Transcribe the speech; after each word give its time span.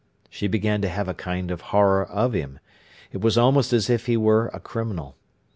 She 0.31 0.47
began 0.47 0.81
to 0.81 0.89
have 0.89 1.07
a 1.07 1.13
kind 1.13 1.51
of 1.51 1.61
horror 1.61 2.03
of 2.03 2.33
him. 2.33 2.57
It 3.11 3.21
was 3.21 3.37
almost 3.37 3.71
as 3.71 3.87
if 3.87 4.07
he 4.07 4.17
were 4.17 4.47
a 4.47 4.59
criminal. 4.59 5.15